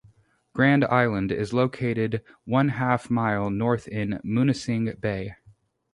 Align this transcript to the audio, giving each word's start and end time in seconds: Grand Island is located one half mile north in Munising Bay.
Grand 0.53 0.83
Island 0.85 1.31
is 1.31 1.53
located 1.53 2.23
one 2.45 2.69
half 2.69 3.11
mile 3.11 3.51
north 3.51 3.87
in 3.87 4.19
Munising 4.25 4.99
Bay. 4.99 5.35